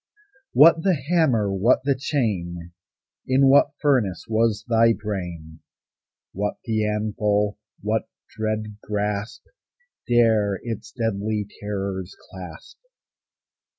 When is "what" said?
0.53-0.81, 1.53-1.83, 3.49-3.73, 6.33-6.55, 7.83-8.09